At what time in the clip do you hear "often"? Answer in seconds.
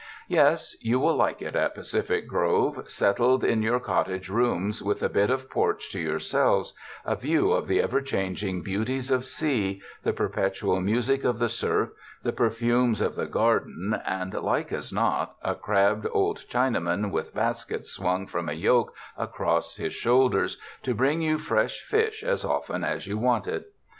22.43-22.83